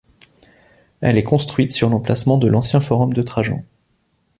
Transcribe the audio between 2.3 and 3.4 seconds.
de l'ancien Forum de